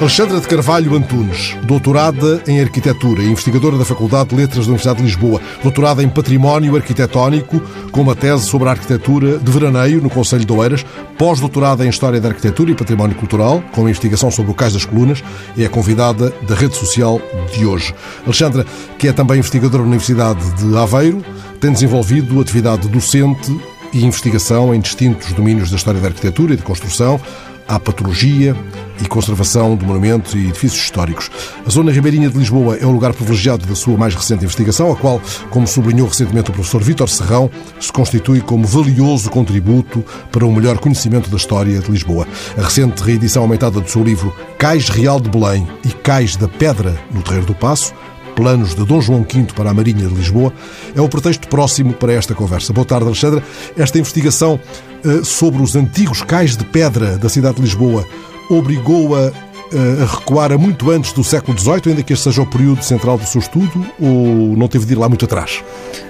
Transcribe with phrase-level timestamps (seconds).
[0.00, 4.98] Alexandra de Carvalho Antunes, doutorada em Arquitetura e investigadora da Faculdade de Letras da Universidade
[4.98, 10.08] de Lisboa, doutorada em Património Arquitetónico, com uma tese sobre a arquitetura de veraneio no
[10.08, 10.86] Conselho de Oeiras,
[11.18, 14.84] pós-doutorada em História da Arquitetura e Património Cultural, com uma investigação sobre o Cais das
[14.84, 15.20] Colunas,
[15.56, 17.20] é a convidada da rede social
[17.52, 17.92] de hoje.
[18.24, 18.64] Alexandra,
[19.00, 21.24] que é também investigadora na Universidade de Aveiro,
[21.60, 23.50] tem desenvolvido atividade docente
[23.92, 27.20] e investigação em distintos domínios da história da arquitetura e de construção,
[27.68, 28.56] à patologia
[29.00, 31.30] e conservação de monumentos e edifícios históricos.
[31.64, 34.96] A zona ribeirinha de Lisboa é o lugar privilegiado da sua mais recente investigação, a
[34.96, 40.52] qual, como sublinhou recentemente o professor Vítor Serrão, se constitui como valioso contributo para um
[40.52, 42.26] melhor conhecimento da história de Lisboa.
[42.56, 46.98] A recente reedição aumentada do seu livro Cais Real de Belém e Cais da Pedra
[47.12, 47.94] no Terreiro do Passo
[48.38, 50.52] planos de Dom João V para a Marinha de Lisboa,
[50.94, 52.72] é o pretexto próximo para esta conversa.
[52.72, 53.42] Boa tarde, Alexandra.
[53.76, 54.60] Esta investigação
[55.04, 58.06] uh, sobre os antigos cais de pedra da cidade de Lisboa
[58.48, 62.46] obrigou-a uh, a recuar a muito antes do século XVIII, ainda que este seja o
[62.46, 65.60] período central do seu estudo, ou não teve de ir lá muito atrás?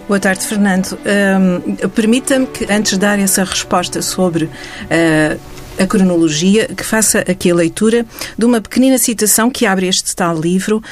[0.07, 0.99] Boa tarde, Fernando.
[1.07, 5.41] Um, Permita-me que, antes de dar essa resposta sobre uh,
[5.83, 8.05] a cronologia, que faça aqui a leitura
[8.37, 10.83] de uma pequenina citação que abre este tal livro,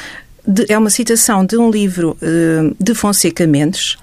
[0.47, 3.97] de, é uma citação de um livro uh, de Fonseca Mendes,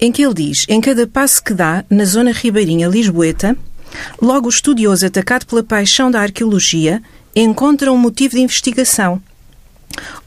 [0.00, 3.56] em que ele diz: Em cada passo que dá, na zona ribeirinha lisboeta,
[4.20, 7.02] logo o estudioso atacado pela paixão da arqueologia
[7.34, 9.20] encontra um motivo de investigação.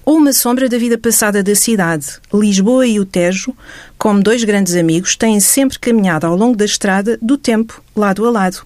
[0.03, 2.19] Ou uma sombra da vida passada da cidade.
[2.31, 3.55] Lisboa e o Tejo,
[3.97, 8.29] como dois grandes amigos, têm sempre caminhado ao longo da estrada do tempo, lado a
[8.29, 8.65] lado.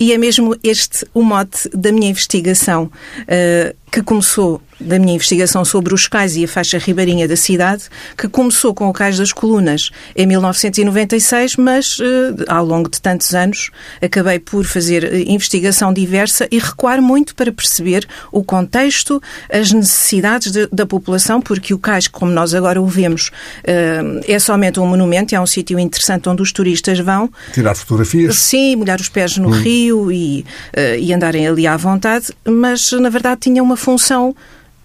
[0.00, 5.62] E é mesmo este o mote da minha investigação, uh, que começou da minha investigação
[5.62, 7.84] sobre os cais e a faixa ribeirinha da cidade,
[8.16, 12.02] que começou com o Cais das Colunas em 1996, mas uh,
[12.48, 17.52] ao longo de tantos anos acabei por fazer uh, investigação diversa e recuar muito para
[17.52, 19.20] perceber o contexto,
[19.52, 23.30] as necessidades de, da população, porque o cais, como nós agora o vemos,
[24.26, 27.30] é somente um monumento, é um sítio interessante onde os turistas vão.
[27.52, 28.38] Tirar fotografias.
[28.38, 29.50] Sim, molhar os pés no hum.
[29.50, 30.44] rio e,
[30.98, 34.34] e andarem ali à vontade, mas na verdade tinha uma função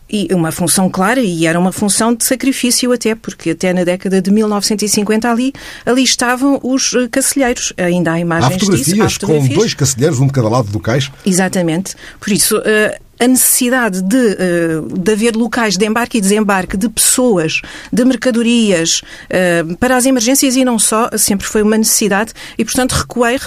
[0.09, 4.21] e uma função clara, e era uma função de sacrifício até, porque até na década
[4.21, 5.53] de 1950 ali,
[5.85, 7.73] ali estavam os eh, cacilheiros.
[7.77, 9.03] Ainda há imagens há fotografias, disso.
[9.03, 11.11] Há fotografias com dois cacilheiros, um de cada lado do cais.
[11.25, 11.95] Exatamente.
[12.19, 16.89] Por isso, eh, a necessidade de, eh, de haver locais de embarque e desembarque de
[16.89, 17.61] pessoas,
[17.91, 22.93] de mercadorias, eh, para as emergências e não só, sempre foi uma necessidade e, portanto,
[22.93, 23.37] recuei,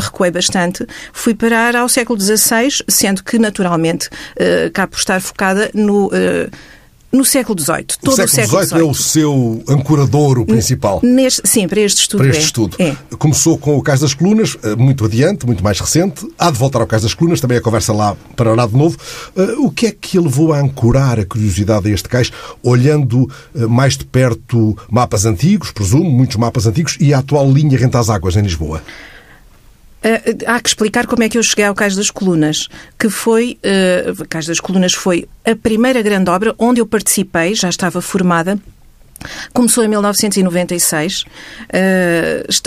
[0.00, 0.86] recuei bastante.
[1.12, 6.10] Fui parar ao século XVI, sendo que, naturalmente, eh, cá por estar focada no
[7.14, 7.86] no século XVIII.
[8.02, 11.00] Todo o século XVIII é o seu ancoradouro principal.
[11.02, 12.18] Neste, sim, para este estudo.
[12.18, 12.44] Para este é.
[12.44, 12.76] estudo.
[12.78, 12.96] É.
[13.16, 16.26] Começou com o Cais das Colunas, eh, muito adiante, muito mais recente.
[16.38, 18.98] Há de voltar ao Cais das Colunas, também a conversa lá para lá de novo.
[19.36, 22.32] Eh, o que é que levou a ancorar a curiosidade a este cais,
[22.62, 27.78] olhando eh, mais de perto mapas antigos, presumo, muitos mapas antigos, e a atual linha
[27.78, 28.82] Renta às Águas em Lisboa?
[30.04, 33.58] Uh, há que explicar como é que eu cheguei ao Cais das Colunas, que foi,
[33.64, 38.60] uh, Cais das Colunas foi a primeira grande obra onde eu participei, já estava formada,
[39.52, 41.22] Começou em 1996.
[41.22, 41.26] Uh,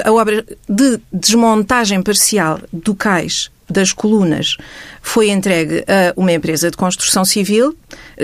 [0.04, 4.58] a obra de desmontagem parcial do cais das colunas
[5.02, 7.76] foi entregue a uma empresa de construção civil.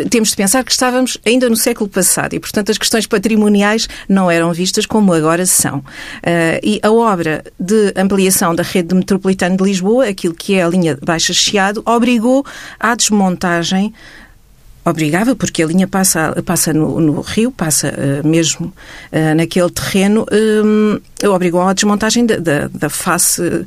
[0.09, 4.30] Temos de pensar que estávamos ainda no século passado e, portanto, as questões patrimoniais não
[4.30, 5.80] eram vistas como agora são.
[5.80, 10.68] Uh, e a obra de ampliação da rede metropolitana de Lisboa, aquilo que é a
[10.68, 12.46] linha Baixa Chiado, obrigou
[12.80, 13.94] à desmontagem
[14.86, 20.25] obrigava, porque a linha passa, passa no, no rio, passa uh, mesmo uh, naquele terreno,
[21.30, 23.66] obrigou à desmontagem da, da, da face uh,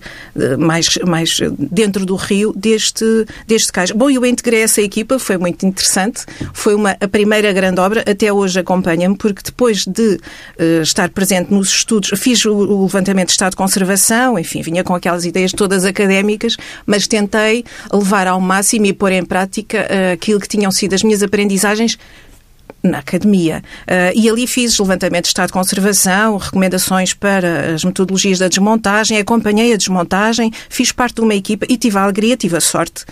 [0.59, 3.91] mais, mais dentro do rio deste, deste cais.
[3.91, 8.33] Bom, eu integrei essa equipa, foi muito interessante, foi uma, a primeira grande obra, até
[8.33, 10.19] hoje acompanha-me, porque depois de
[10.83, 14.95] estar presente nos estudos, fiz o, o levantamento de estado de conservação, enfim, vinha com
[14.95, 20.49] aquelas ideias todas académicas, mas tentei levar ao máximo e pôr em prática aquilo que
[20.49, 21.99] tinham sido as minhas aprendizagens
[22.87, 23.63] na academia.
[23.83, 29.19] Uh, e ali fiz levantamento de estado de conservação, recomendações para as metodologias da desmontagem,
[29.19, 33.05] acompanhei a desmontagem, fiz parte de uma equipa e tive a alegria, tive a sorte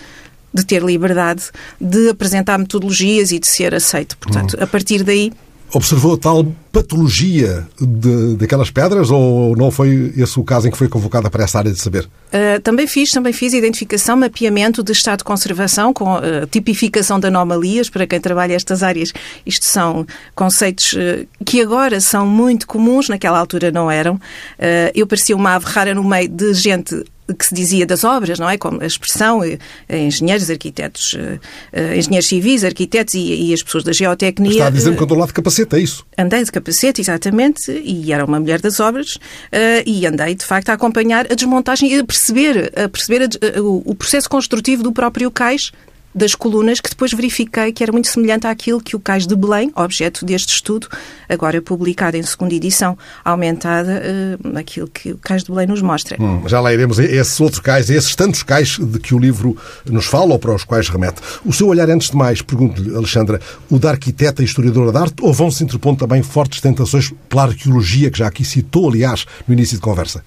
[0.53, 1.43] de ter liberdade
[1.79, 4.17] de apresentar metodologias e de ser aceito.
[4.17, 4.63] Portanto, uhum.
[4.63, 5.33] a partir daí
[5.75, 10.87] observou tal patologia de, daquelas pedras ou não foi esse o caso em que foi
[10.87, 12.05] convocada para essa área de saber?
[12.05, 17.27] Uh, também fiz, também fiz identificação, mapeamento de estado de conservação com uh, tipificação de
[17.27, 19.11] anomalias para quem trabalha estas áreas.
[19.45, 24.19] Isto são conceitos uh, que agora são muito comuns, naquela altura não eram.
[24.93, 28.49] eu parecia uma ave rara no meio de gente que se dizia das obras, não
[28.49, 28.57] é?
[28.57, 29.57] Como a expressão, eh,
[29.89, 31.15] engenheiros, arquitetos,
[31.73, 34.51] eh, engenheiros civis, arquitetos e, e as pessoas da geotecnia.
[34.51, 36.05] Está a dizer que andou lá de capacete, é isso?
[36.17, 39.17] Andei de capacete, exatamente, e era uma mulher das obras,
[39.85, 43.81] e andei, de facto, a acompanhar a desmontagem e a perceber, a perceber a, o,
[43.85, 45.71] o processo construtivo do próprio cais
[46.15, 49.69] das colunas, que depois verifiquei que era muito semelhante àquilo que o Cais de Belém,
[49.75, 50.87] objeto deste estudo,
[51.27, 54.01] agora publicado em segunda edição, aumentada,
[54.41, 56.15] uh, aquilo que o Cais de Belém nos mostra.
[56.21, 59.19] Hum, já lá iremos a esses outros cais, a esses tantos cais de que o
[59.19, 61.21] livro nos fala ou para os quais remete.
[61.43, 65.15] O seu olhar, antes de mais, pergunto-lhe, Alexandra, o da arquiteta e historiadora de arte,
[65.21, 69.53] ou vão se interpondo também fortes tentações pela arqueologia, que já aqui citou, aliás, no
[69.53, 70.23] início de conversa?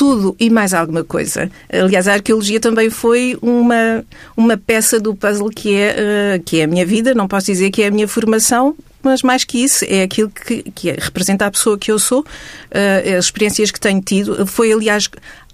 [0.00, 1.50] Tudo e mais alguma coisa.
[1.70, 4.02] Aliás, a arqueologia também foi uma,
[4.34, 7.70] uma peça do puzzle que é, uh, que é a minha vida, não posso dizer
[7.70, 11.50] que é a minha formação, mas mais que isso, é aquilo que, que representa a
[11.50, 14.46] pessoa que eu sou, uh, as experiências que tenho tido.
[14.46, 15.06] Foi, aliás,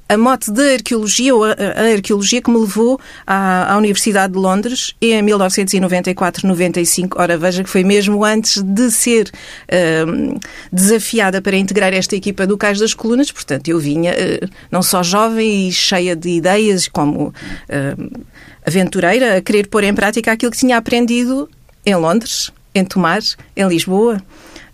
[0.08, 4.38] a mote da arqueologia, ou a, a, arqueologia que me levou à, à Universidade de
[4.38, 7.14] Londres em 1994-95.
[7.16, 10.38] Ora, veja que foi mesmo antes de ser uh,
[10.72, 13.32] desafiada para integrar esta equipa do Cais das Colunas.
[13.32, 18.20] Portanto, eu vinha uh, não só jovem e cheia de ideias, como uh,
[18.64, 21.48] aventureira, a querer pôr em prática aquilo que tinha aprendido
[21.84, 23.20] em Londres, em Tomar,
[23.56, 24.22] em Lisboa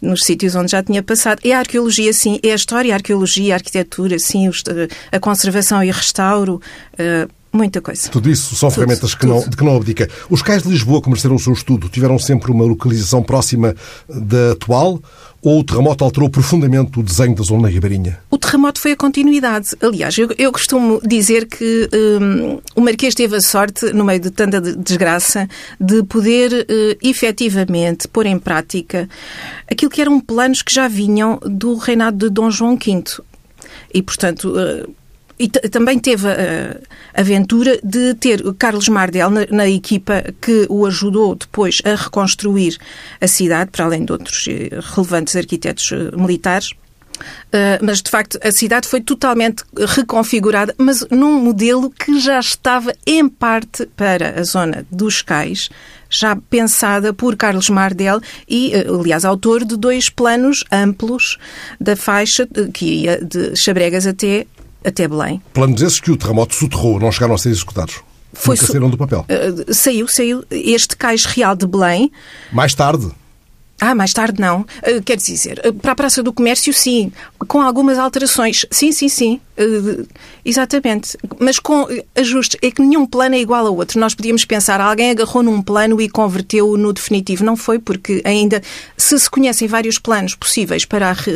[0.02, 1.40] nos sítios onde já tinha passado.
[1.44, 4.50] É a arqueologia, sim, é a história, a arqueologia, a arquitetura, sim,
[5.10, 6.60] a conservação e restauro.
[6.94, 8.08] Uh, muita coisa.
[8.08, 10.08] Tudo isso são tudo, ferramentas que não, de que não abdica.
[10.28, 13.74] Os cais de Lisboa que mereceram o seu estudo tiveram sempre uma localização próxima
[14.08, 15.00] da atual
[15.42, 18.20] ou o terremoto alterou profundamente o desenho da zona ribeirinha?
[18.30, 19.70] O terremoto foi a continuidade.
[19.82, 24.30] Aliás, eu, eu costumo dizer que um, o Marquês teve a sorte, no meio de
[24.30, 25.48] tanta desgraça,
[25.80, 29.08] de poder uh, efetivamente pôr em prática
[29.68, 33.02] aquilo que eram planos que já vinham do reinado de Dom João V.
[33.92, 35.01] E, portanto, uh,
[35.38, 41.34] e também teve a aventura de ter Carlos Mardel na, na, equipa que o ajudou
[41.34, 42.76] depois a reconstruir
[43.20, 46.70] a cidade, para além de outros eh, relevantes arquitetos eh, militares.
[47.22, 49.62] Uh, mas de facto a cidade foi totalmente
[49.96, 55.68] reconfigurada, mas num modelo que já estava em parte para a zona dos cais,
[56.10, 61.38] já pensada por Carlos Mardel e, aliás, autor de dois planos amplos
[61.80, 64.46] da faixa que ia de Chabregas até
[64.84, 65.40] até Belém.
[65.52, 68.00] Planos esses que o terremoto soterrou, não chegaram a ser executados.
[68.32, 69.26] Foi Nunca saíram do papel.
[69.28, 70.44] Uh, saiu, saiu.
[70.50, 72.10] Este cais real de Belém.
[72.50, 73.10] Mais tarde.
[73.84, 74.60] Ah, mais tarde não.
[74.60, 77.10] Uh, quer dizer, uh, para a Praça do Comércio, sim.
[77.48, 78.64] Com algumas alterações.
[78.70, 79.40] Sim, sim, sim.
[79.58, 80.06] Uh,
[80.44, 81.18] exatamente.
[81.40, 82.56] Mas com ajustes.
[82.62, 83.98] É que nenhum plano é igual ao outro.
[83.98, 87.44] Nós podíamos pensar, alguém agarrou num plano e converteu-o no definitivo.
[87.44, 88.62] Não foi, porque ainda
[88.96, 91.32] se se conhecem vários planos possíveis para a, re,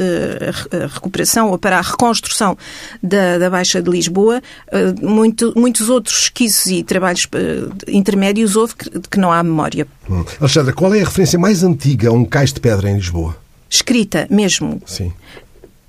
[0.85, 2.57] a recuperação ou para a reconstrução
[3.03, 4.41] da, da Baixa de Lisboa,
[5.03, 7.27] muito, muitos outros esquiços e trabalhos
[7.89, 9.87] intermédios houve que, que, não há memória.
[10.09, 10.25] Hum.
[10.41, 13.37] Alexandra, qual é a referência mais antiga a um cais de pedra em Lisboa?
[13.71, 14.83] Escrita mesmo.
[14.87, 15.13] Sim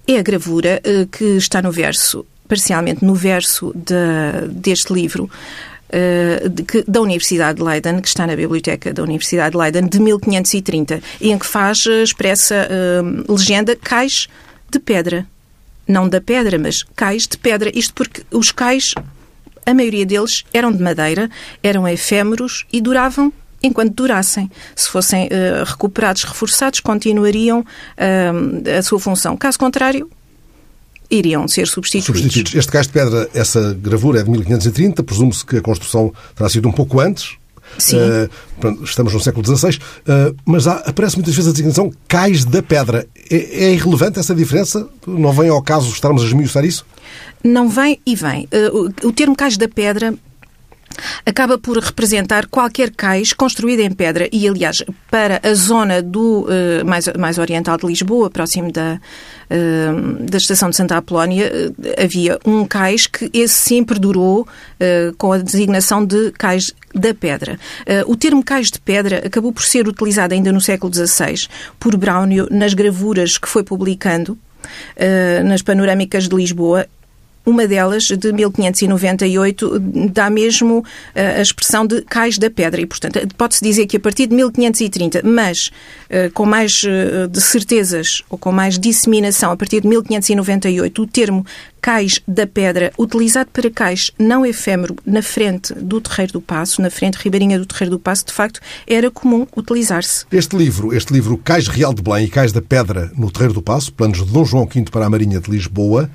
[0.07, 5.29] é a gravura uh, que está no verso, parcialmente no verso de, deste livro,
[5.87, 9.87] Uh, de, que, da Universidade de Leiden, que está na biblioteca da Universidade de Leiden,
[9.87, 14.27] de 1530, em que faz, uh, expressa uh, legenda cais
[14.69, 15.25] de pedra.
[15.87, 17.71] Não da pedra, mas cais de pedra.
[17.73, 18.93] Isto porque os cais,
[19.65, 21.29] a maioria deles, eram de madeira,
[21.63, 24.49] eram efêmeros e duravam enquanto durassem.
[24.75, 29.35] Se fossem uh, recuperados, reforçados, continuariam uh, a sua função.
[29.35, 30.09] Caso contrário,
[31.09, 32.07] iriam ser substituídos.
[32.07, 32.55] substituídos.
[32.55, 36.67] Este cais de pedra, essa gravura é de 1530, presume-se que a construção terá sido
[36.67, 37.37] um pouco antes.
[37.77, 37.97] Sim.
[37.97, 42.63] Uh, estamos no século XVI, uh, mas há, aparece muitas vezes a designação cais da
[42.63, 43.05] pedra.
[43.29, 44.87] É, é, irrelevante essa diferença?
[45.05, 46.85] Não vem ao caso estarmos a esmiuçar isso?
[47.43, 48.47] Não vem e vem.
[48.53, 50.13] Uh, o, o termo cais da pedra
[51.25, 56.85] acaba por representar qualquer cais construído em pedra e, aliás, para a zona do uh,
[56.85, 58.99] mais, mais oriental de Lisboa, próximo da,
[59.49, 64.47] uh, da estação de Santa Apolónia, uh, havia um cais que esse sim perdurou
[65.17, 67.59] com a designação de cais da pedra.
[68.05, 71.47] o termo cais de pedra acabou por ser utilizado ainda no século XVI
[71.79, 74.37] por Braunio nas gravuras que foi publicando
[75.45, 76.85] nas panorâmicas de Lisboa
[77.47, 79.79] uma delas, de 1598,
[80.11, 80.83] dá mesmo
[81.15, 82.81] eh, a expressão de cais da pedra.
[82.81, 85.71] E, portanto, pode-se dizer que a partir de 1530, mas
[86.09, 91.07] eh, com mais eh, de certezas ou com mais disseminação, a partir de 1598, o
[91.07, 91.45] termo
[91.87, 96.89] cais da pedra, utilizado para cais não efêmero na frente do Terreiro do Passo, na
[96.89, 100.25] frente ribeirinha do Terreiro do Passo, de facto, era comum utilizar-se.
[100.29, 103.61] Este livro, este livro Cais Real de Belém e Cais da Pedra no Terreiro do
[103.61, 106.09] Passo, planos de Dom João V para a Marinha de Lisboa,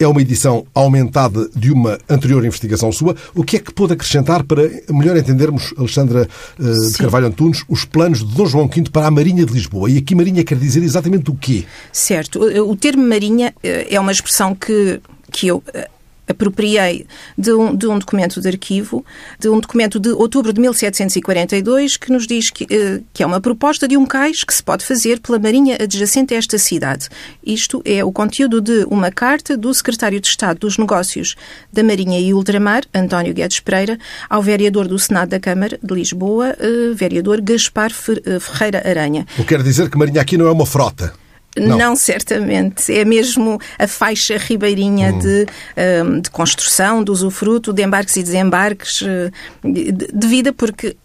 [0.00, 3.14] é uma edição aumentada de uma anterior investigação sua.
[3.34, 6.26] O que é que pôde acrescentar para melhor entendermos, Alexandra
[6.58, 9.90] uh, de Carvalho Antunes, os planos de Dom João V para a Marinha de Lisboa?
[9.90, 11.64] E aqui Marinha quer dizer exatamente o quê?
[11.92, 12.40] Certo.
[12.40, 15.88] O termo Marinha eh, é uma expressão que, que eu eh,
[16.28, 17.06] apropriei
[17.36, 19.04] de um, de um documento de arquivo,
[19.38, 23.40] de um documento de outubro de 1742, que nos diz que, eh, que é uma
[23.40, 27.08] proposta de um cais que se pode fazer pela marinha adjacente a esta cidade.
[27.44, 31.34] Isto é o conteúdo de uma carta do secretário de Estado dos Negócios
[31.72, 36.54] da Marinha e Ultramar, António Guedes Pereira, ao vereador do Senado da Câmara de Lisboa,
[36.58, 39.26] eh, vereador Gaspar Ferreira Aranha.
[39.38, 41.12] O que quer dizer que Marinha aqui não é uma frota?
[41.60, 41.78] Não.
[41.78, 41.96] não.
[41.96, 42.92] certamente.
[42.92, 45.18] É mesmo a faixa ribeirinha hum.
[45.18, 45.46] de,
[46.04, 49.30] hum, de construção, de usufruto, de embarques e desembarques eh,
[49.64, 50.96] de vida, porque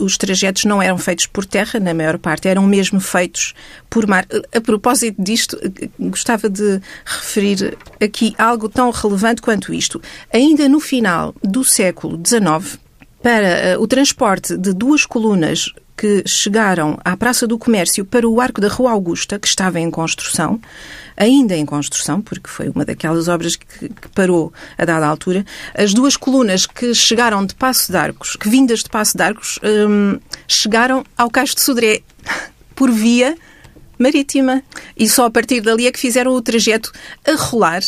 [0.00, 3.54] os trajetos não eram feitos por terra, na maior parte, eram mesmo feitos
[3.88, 4.26] por mar.
[4.54, 5.58] A propósito disto,
[5.98, 10.00] gostava de referir aqui algo tão relevante quanto isto.
[10.32, 12.78] Ainda no final do século XIX,
[13.22, 18.40] para eh, o transporte de duas colunas que chegaram à Praça do Comércio para o
[18.40, 20.58] Arco da Rua Augusta, que estava em construção,
[21.14, 25.92] ainda em construção, porque foi uma daquelas obras que, que parou a dada altura, as
[25.92, 30.18] duas colunas que chegaram de Passo de Arcos, que vindas de Passo de Arcos, hum,
[30.48, 32.00] chegaram ao Cais de Sodré
[32.74, 33.36] por via
[33.98, 34.62] marítima.
[34.96, 36.90] E só a partir dali é que fizeram o trajeto
[37.26, 37.82] a rolar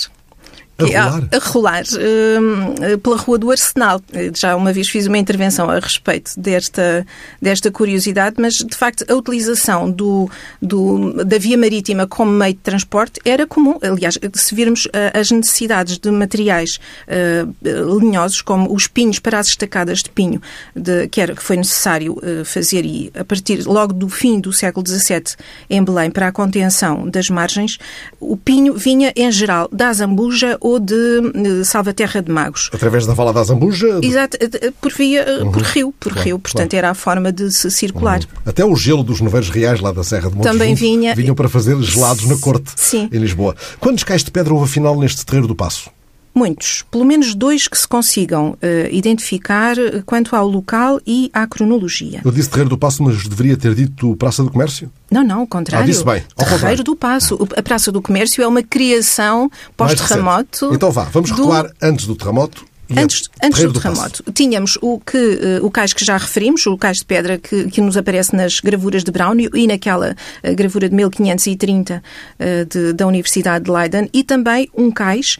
[0.78, 1.28] a rolar?
[1.30, 4.00] A, rolar uh, pela Rua do Arsenal.
[4.34, 7.06] Já uma vez fiz uma intervenção a respeito desta,
[7.40, 12.60] desta curiosidade, mas de facto a utilização do, do, da via marítima como meio de
[12.60, 13.78] transporte era comum.
[13.82, 19.48] Aliás, se virmos uh, as necessidades de materiais uh, linhosos, como os pinhos para as
[19.48, 20.40] estacadas de pinho,
[20.74, 24.52] de, que, era, que foi necessário uh, fazer e a partir logo do fim do
[24.52, 25.36] século XVII
[25.68, 27.78] em Belém para a contenção das margens,
[28.18, 32.70] o pinho vinha em geral da Azambuja ou de Salvaterra de Magos.
[32.72, 33.98] Através da Vala da Zambuja?
[34.00, 35.50] Exato, eh, eh, por via, eh, uhum.
[35.50, 36.38] por rio, por claro, rio.
[36.38, 36.76] Portanto, claro.
[36.76, 38.20] era a forma de se circular.
[38.20, 38.42] Uhum.
[38.46, 41.14] Até o gelo dos noveiros reais lá da Serra de Montes Também vinha...
[41.16, 43.08] vinham para fazer gelados na corte Sim.
[43.12, 43.56] em Lisboa.
[43.80, 45.90] Quantos cais de pedra houve afinal neste terreiro do Passo?
[46.34, 46.82] Muitos.
[46.90, 48.56] Pelo menos dois que se consigam uh,
[48.90, 52.22] identificar quanto ao local e à cronologia.
[52.24, 54.90] Eu disse Terreiro do Passo, mas deveria ter dito Praça do Comércio?
[55.10, 55.84] Não, não, ao contrário.
[55.84, 56.22] Ah, disse bem.
[56.36, 56.84] Ao Terreiro contrário.
[56.84, 57.48] do Passo.
[57.56, 60.74] A Praça do Comércio é uma criação pós-terremoto.
[60.74, 61.74] Então vá, vamos recuar do...
[61.82, 62.64] antes do terremoto
[62.96, 66.98] Antes, antes do terremoto, tínhamos o, que, uh, o cais que já referimos, o cais
[66.98, 70.14] de pedra que, que nos aparece nas gravuras de Braunio e naquela
[70.54, 75.38] gravura de 1530 uh, de, da Universidade de Leiden, e também um cais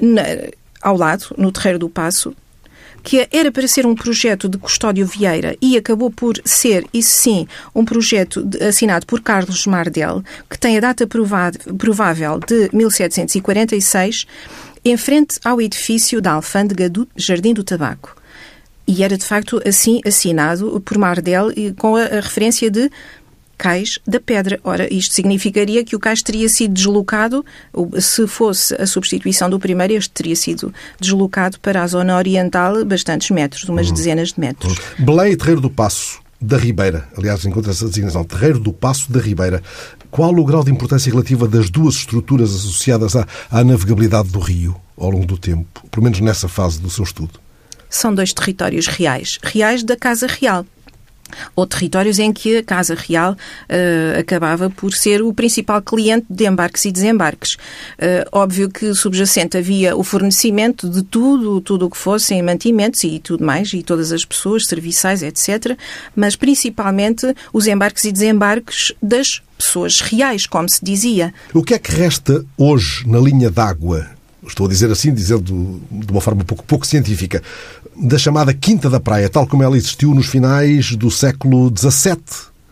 [0.00, 0.22] na,
[0.80, 2.34] ao lado, no Terreiro do Passo,
[3.06, 7.46] que era para ser um projeto de Custódio Vieira e acabou por ser, isso sim,
[7.72, 14.26] um projeto de, assinado por Carlos Mardel, que tem a data provável de 1746,
[14.84, 18.16] em frente ao edifício da Alfândega do Jardim do Tabaco.
[18.88, 22.90] E era, de facto, assim assinado por Mardel, com a, a referência de
[23.56, 24.60] cais da pedra.
[24.62, 27.44] Ora, isto significaria que o cais teria sido deslocado,
[28.00, 33.30] se fosse a substituição do primeiro, este teria sido deslocado para a zona oriental bastantes
[33.30, 33.94] metros, umas uhum.
[33.94, 34.72] dezenas de metros.
[34.98, 35.04] Uhum.
[35.04, 39.20] Belém e Terreiro do Passo da Ribeira, aliás, encontra-se a designação Terreiro do Passo da
[39.20, 39.62] Ribeira.
[40.10, 44.76] Qual o grau de importância relativa das duas estruturas associadas à, à navegabilidade do rio
[44.96, 47.40] ao longo do tempo, pelo menos nessa fase do seu estudo?
[47.88, 50.66] São dois territórios reais, reais da Casa Real
[51.54, 56.46] ou territórios em que a Casa Real uh, acabava por ser o principal cliente de
[56.46, 57.54] embarques e desembarques.
[57.54, 63.18] Uh, óbvio que subjacente havia o fornecimento de tudo, tudo o que fossem mantimentos e
[63.18, 65.76] tudo mais, e todas as pessoas, serviçais, etc.,
[66.14, 71.32] mas principalmente os embarques e desembarques das pessoas reais, como se dizia.
[71.54, 74.15] O que é que resta hoje na linha d'água
[74.46, 77.42] estou a dizer assim, dizendo de uma forma pouco, pouco científica,
[77.96, 82.16] da chamada Quinta da Praia, tal como ela existiu nos finais do século XVII.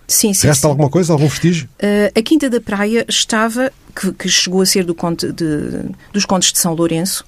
[0.06, 0.46] Sim, sim.
[0.46, 0.70] Resta sim.
[0.70, 1.68] alguma coisa, algum vestígio?
[1.82, 6.24] Uh, a Quinta da Praia estava, que, que chegou a ser do conte de, dos
[6.24, 7.24] Contos de São Lourenço,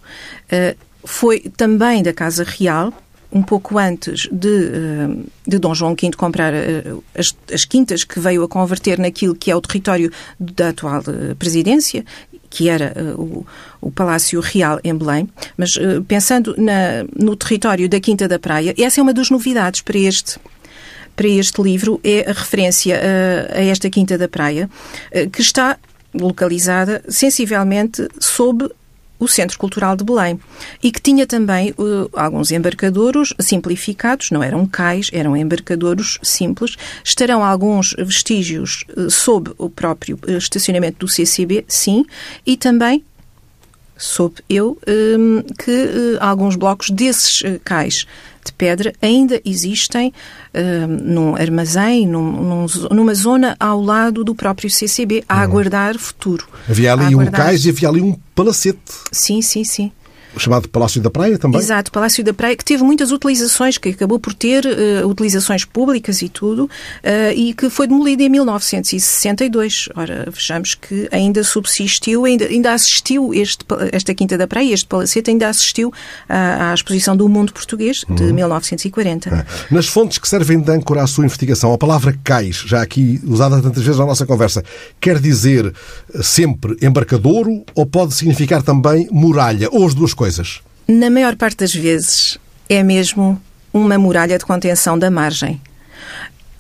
[0.53, 2.93] uh, foi também da Casa Real,
[3.33, 5.09] um pouco antes de, eh,
[5.47, 6.55] de Dom João V comprar
[7.15, 11.03] as, as, quintas que veio a converter naquilo que é o território da atual
[11.39, 12.05] presidência,
[12.57, 13.47] que era uh, o,
[13.83, 18.75] o, Palácio Real em Belém, mas uh, pensando na, no território da Quinta da Praia,
[18.79, 20.39] essa é uma das novidades para este
[21.15, 24.69] para este livro é a referência a, a esta Quinta da Praia,
[25.33, 25.79] que está
[26.13, 28.69] localizada sensivelmente sob
[29.19, 30.39] o Centro Cultural de Belém.
[30.83, 36.77] E que tinha também uh, alguns embarcadouros simplificados, não eram cais, eram embarcadouros simples.
[37.05, 42.05] Estarão alguns vestígios uh, sob o próprio uh, estacionamento do CCB, sim,
[42.47, 43.05] e também
[43.99, 44.79] soube eu
[45.59, 48.05] que alguns blocos desses cais
[48.47, 50.13] de pedra ainda existem
[50.55, 55.43] uh, num armazém, num, num, numa zona ao lado do próprio CCB, a uhum.
[55.43, 56.49] aguardar futuro.
[56.69, 58.81] Havia ali um cais e havia ali um palacete.
[59.13, 59.93] Sim, sim, sim
[60.39, 61.61] chamado Palácio da Praia também?
[61.61, 66.23] Exato, Palácio da Praia, que teve muitas utilizações, que acabou por ter uh, utilizações públicas
[66.23, 66.69] e tudo, uh,
[67.35, 69.89] e que foi demolido em 1962.
[69.95, 75.31] Ora, vejamos que ainda subsistiu, ainda, ainda assistiu este, esta Quinta da Praia, este palacete
[75.31, 75.93] ainda assistiu
[76.29, 78.35] à, à exposição do mundo português de uhum.
[78.35, 79.29] 1940.
[79.29, 79.75] É.
[79.75, 83.61] Nas fontes que servem de âncora à sua investigação, a palavra cais, já aqui usada
[83.61, 84.63] tantas vezes na nossa conversa,
[85.01, 85.73] quer dizer
[86.23, 90.26] sempre embarcadouro ou pode significar também muralha, ou as duas coisas?
[90.27, 90.61] Coisas?
[90.89, 93.41] Na maior parte das vezes é mesmo
[93.73, 95.61] uma muralha de contenção da margem.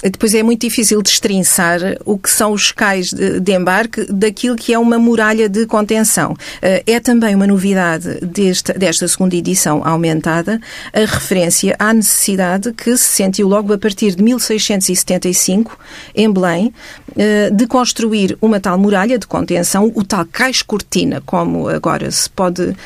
[0.03, 4.73] Depois é muito difícil destrinçar o que são os cais de, de, embarque daquilo que
[4.73, 6.37] é uma muralha de contenção.
[6.61, 10.61] Eh, é também uma novidade desta, desta segunda edição aumentada
[10.93, 15.79] a referência à necessidade que se sentiu logo a partir de 1675,
[16.15, 16.73] em Belém,
[17.19, 22.29] eh, de construir uma tal muralha de contenção, o tal cais cortina, como agora se
[22.29, 22.77] pode uh,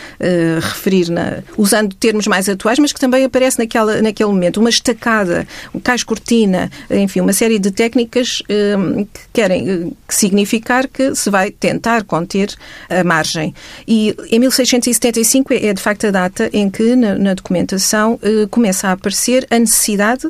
[0.61, 4.61] referir, na, usando termos mais atuais, mas que também aparece naquela, naquele momento.
[4.61, 6.71] Uma estacada, o cais cortina,
[7.19, 12.55] uma série de técnicas uh, que querem significar que se vai tentar conter
[12.89, 13.55] a margem.
[13.89, 18.19] E em 1675 é, é de facto a data em que, na, na documentação,
[18.51, 20.29] começa a aparecer a necessidade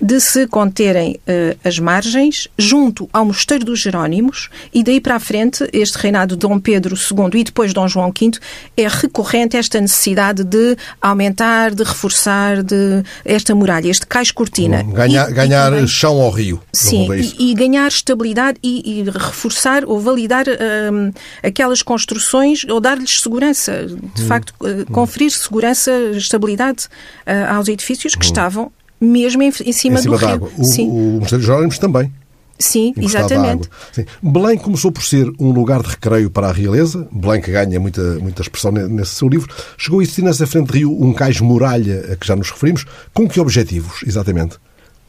[0.00, 5.20] de se conterem uh, as margens junto ao Mosteiro dos Jerónimos e daí para a
[5.20, 8.32] frente este reinado de Dom Pedro II e depois Dom João V
[8.76, 14.82] é recorrente esta necessidade de aumentar, de reforçar de esta muralha, este cais cortina.
[14.82, 16.60] Ganhar, e, ganhar e também, chão ao rio.
[16.72, 21.12] Sim, e, e, ganhar estabilidade e, reforçar ou validar um,
[21.42, 24.26] aquelas construções ou dar-lhes segurança, de hum.
[24.26, 26.84] facto, uh, conferir segurança, estabilidade
[27.26, 28.28] uh, aos edifícios que hum.
[28.28, 30.28] estavam mesmo em, em cima, em cima do rio.
[30.28, 30.50] Água.
[30.56, 30.88] O, Sim.
[30.88, 32.12] o Mosteiro de Jerónimos também.
[32.58, 33.68] Sim, exatamente.
[33.92, 34.06] Sim.
[34.22, 37.06] Belém começou por ser um lugar de recreio para a realeza.
[37.12, 40.78] Belém, que ganha muita, muita expressão nesse seu livro, chegou a existir nessa frente de
[40.78, 42.86] rio um cais muralha a que já nos referimos.
[43.12, 44.56] Com que objetivos, exatamente?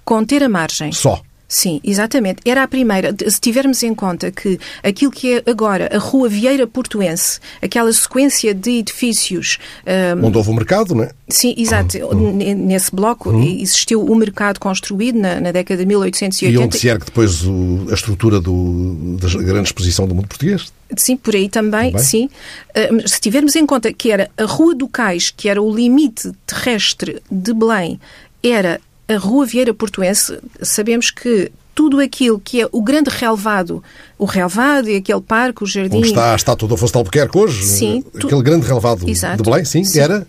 [0.04, 0.92] Conter a margem.
[0.92, 1.22] Só.
[1.48, 2.42] Sim, exatamente.
[2.46, 3.16] Era a primeira.
[3.28, 8.54] Se tivermos em conta que aquilo que é agora a Rua Vieira Portuense, aquela sequência
[8.54, 9.58] de edifícios.
[9.86, 10.26] Um...
[10.26, 11.12] Onde houve o mercado, não é?
[11.30, 11.98] Sim, exato.
[11.98, 12.34] Uhum.
[12.34, 13.44] Nesse bloco uhum.
[13.44, 16.54] existiu o mercado construído na, na, década de 1880.
[16.54, 20.72] E onde se ergue depois o, a estrutura do, da grande exposição do mundo português?
[20.98, 22.06] Sim, por aí também, também.
[22.06, 22.30] sim.
[22.76, 26.32] Uh, se tivermos em conta que era a Rua do Cais, que era o limite
[26.46, 28.00] terrestre de Belém,
[28.44, 33.84] era a Rua Vieira Portuense, sabemos que tudo aquilo que é o grande relevado,
[34.18, 35.98] o relevado e aquele parque, o jardim...
[35.98, 38.42] Onde está a estátua do Afonso de Albuquerque hoje, sim, aquele tu...
[38.42, 39.44] grande relevado Exato.
[39.44, 40.28] de Belém, sim, sim, era...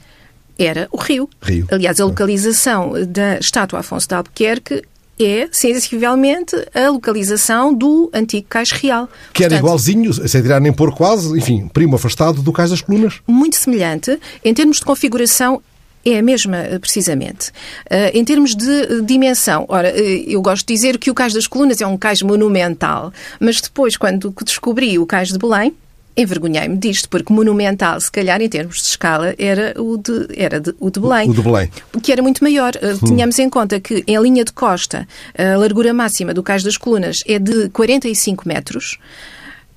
[0.59, 1.31] Era o Rio.
[1.41, 1.69] Rio.
[1.71, 4.83] Aliás, a localização da estátua Afonso de Albuquerque
[5.19, 9.07] é, sensivelmente, a localização do antigo Cais Real.
[9.07, 12.81] Que Portanto, era igualzinho, sem tirar nem pôr quase, enfim, primo afastado do Cais das
[12.81, 13.21] Colunas.
[13.27, 14.19] Muito semelhante.
[14.45, 15.61] Em termos de configuração,
[16.05, 17.51] é a mesma, eh, precisamente.
[17.87, 21.47] Uh, em termos de eh, dimensão, ora, eu gosto de dizer que o Cais das
[21.47, 25.75] Colunas é um cais monumental, mas depois, quando descobri o Cais de Belém,
[26.17, 30.75] envergonhei-me disto, porque monumental, se calhar, em termos de escala, era o de, era de,
[30.81, 31.31] o de Belém.
[31.31, 31.71] O de Belém.
[32.03, 32.73] Que era muito maior.
[32.83, 33.07] Hum.
[33.07, 35.07] Tínhamos em conta que, em linha de costa,
[35.37, 38.99] a largura máxima do Cais das Colunas é de 45 metros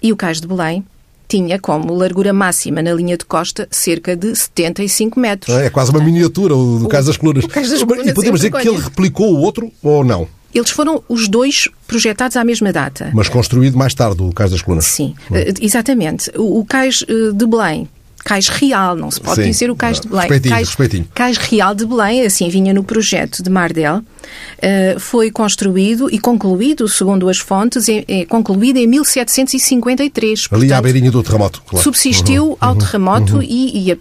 [0.02, 0.84] e o Cais de Belém
[1.32, 5.56] tinha como largura máxima na linha de costa cerca de 75 metros.
[5.56, 7.46] É quase uma miniatura o do Cais das Colunas.
[7.46, 10.28] E podemos dizer que ele replicou o outro ou não?
[10.54, 13.12] Eles foram os dois projetados à mesma data.
[13.14, 14.84] Mas construído mais tarde, o Cais das Colunas.
[14.84, 15.36] Sim, hum.
[15.62, 16.30] exatamente.
[16.36, 17.88] O, o Cais eh, de Belém
[18.24, 20.22] Cais Real, não se pode Sim, dizer o Cais de Belém.
[20.22, 21.08] Respeitinho, Cais, respeitinho.
[21.14, 26.88] Cais Real de Belém, assim vinha no projeto de Mardel, uh, foi construído e concluído,
[26.88, 30.40] segundo as fontes, é concluído em 1753.
[30.40, 31.62] Ali portanto, à beirinha do terremoto.
[31.66, 31.84] Claro.
[31.84, 33.44] Subsistiu uhum, ao uhum, terremoto uhum.
[33.44, 33.98] e, e a,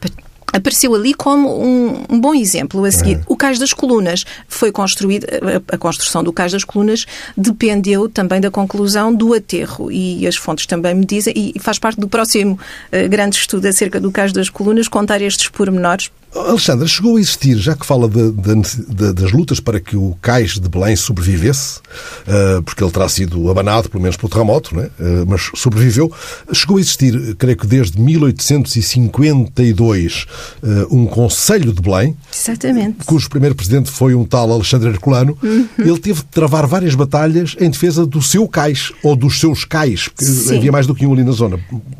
[0.53, 3.17] apareceu ali como um, um, bom exemplo a seguir.
[3.19, 3.21] É.
[3.27, 8.41] O Cais das Colunas foi construído, a, a, construção do Cais das Colunas dependeu também
[8.41, 12.59] da conclusão do aterro e as fontes também me dizem, e faz parte do próximo
[12.93, 17.57] uh, grande estudo acerca do Cais das Colunas, contar estes pormenores Alexandra, chegou a existir,
[17.59, 22.63] já que fala de, de, das lutas para que o cais de Belém sobrevivesse, uh,
[22.63, 24.89] porque ele terá sido abanado, pelo menos pelo terremoto, né?
[25.27, 26.09] Mas sobreviveu,
[26.53, 30.27] chegou a existir, creio que desde 1852,
[30.63, 33.05] uh, um Conselho de Belém, Exatamente.
[33.05, 35.37] cujo primeiro presidente foi um tal Alexandre Herculano.
[35.43, 35.69] Uhum.
[35.79, 40.07] Ele teve de travar várias batalhas em defesa do seu cais, ou dos seus cais,
[40.07, 40.59] porque Sim.
[40.59, 41.59] havia mais do que um ali na zona,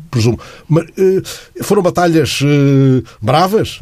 [0.09, 0.39] presumo.
[0.69, 0.85] Mas,
[1.63, 2.39] foram batalhas
[3.21, 3.81] bravas?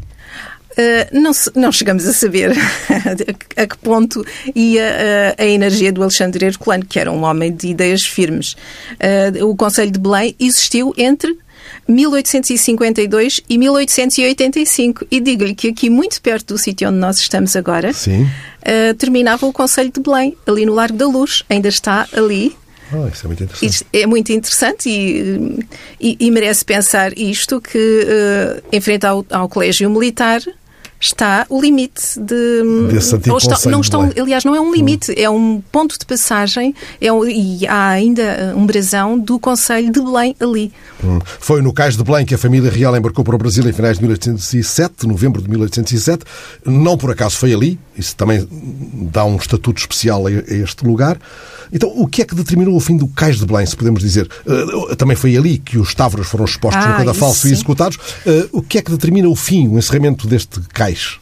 [0.80, 2.52] Uh, não, não, chegamos a saber
[3.58, 7.68] a que ponto ia a, a energia do Alexandre Herculano, que era um homem de
[7.68, 8.54] ideias firmes.
[8.94, 11.38] Uh, o Conselho de Belém existiu entre
[11.86, 15.06] 1852 e 1885.
[15.12, 19.52] E digo-lhe que aqui, muito perto do sítio onde nós estamos agora, uh, terminava o
[19.52, 21.44] Conselho de Belém, ali no Largo da Luz.
[21.50, 22.56] Ainda está ali
[22.92, 23.86] Oh, isso é muito interessante.
[23.94, 25.60] É muito interessante e,
[26.00, 30.42] e, e merece pensar isto, que uh, em frente ao, ao colégio militar
[31.00, 32.88] está o limite de.
[32.92, 35.16] Desse antigo estão, não estão, aliás, não é um limite, hum.
[35.18, 40.02] é um ponto de passagem é um, e há ainda um brasão do Conselho de
[40.02, 40.74] Belém ali.
[41.04, 41.20] Hum.
[41.40, 43.98] Foi no Cais de Belém que a família real embarcou para o Brasil em finais
[43.98, 46.26] de 1807, novembro de 1807.
[46.66, 48.46] Não por acaso foi ali, isso também
[49.12, 51.18] dá um estatuto especial a este lugar.
[51.72, 54.30] Então, o que é que determinou o fim do Cais de Belém, se podemos dizer?
[54.46, 57.98] Uh, também foi ali que os Távoros foram expostos ah, no cadafalso e executados.
[57.98, 61.20] Uh, o que é que determina o fim, o encerramento deste cais?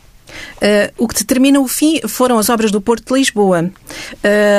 [0.57, 3.63] Uh, o que determina o fim foram as obras do Porto de Lisboa.
[3.63, 3.69] Uh,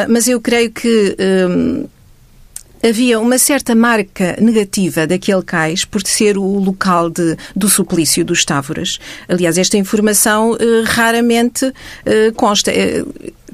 [0.09, 1.89] mas eu creio que uh,
[2.83, 8.45] havia uma certa marca negativa daquele cais por ser o local de, do suplício dos
[8.45, 8.99] Távoras.
[9.29, 11.73] Aliás, esta informação raramente
[12.37, 12.71] consta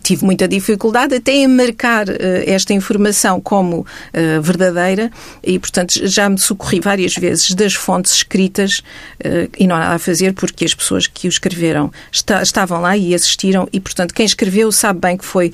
[0.04, 2.12] tive muita dificuldade até em marcar uh,
[2.46, 5.10] esta informação como uh, verdadeira
[5.42, 8.80] e, portanto, já me socorri várias vezes das fontes escritas
[9.24, 12.96] uh, e não há nada a fazer porque as pessoas que o escreveram estavam lá
[12.96, 15.52] e assistiram e, portanto, quem escreveu sabe bem que foi